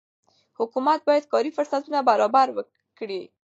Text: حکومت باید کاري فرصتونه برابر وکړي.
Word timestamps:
حکومت 0.59 0.99
باید 1.07 1.25
کاري 1.33 1.51
فرصتونه 1.57 1.99
برابر 2.09 2.47
وکړي. 2.53 3.21